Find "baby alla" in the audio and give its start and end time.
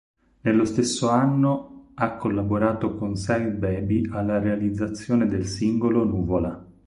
3.51-4.39